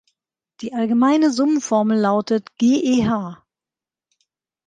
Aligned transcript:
Die 0.61 0.73
allgemeine 0.73 1.29
Summenformel 1.31 1.95
lautet 1.99 2.57
GeH. 2.57 3.45